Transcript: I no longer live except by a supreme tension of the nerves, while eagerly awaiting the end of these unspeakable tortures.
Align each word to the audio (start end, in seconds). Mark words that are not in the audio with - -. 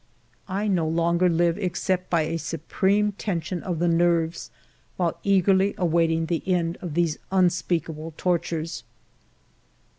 I 0.47 0.67
no 0.67 0.87
longer 0.87 1.29
live 1.29 1.59
except 1.59 2.09
by 2.09 2.23
a 2.23 2.37
supreme 2.39 3.11
tension 3.11 3.61
of 3.61 3.77
the 3.77 3.87
nerves, 3.87 4.49
while 4.97 5.19
eagerly 5.21 5.75
awaiting 5.77 6.25
the 6.25 6.41
end 6.51 6.79
of 6.81 6.95
these 6.95 7.19
unspeakable 7.31 8.15
tortures. 8.17 8.83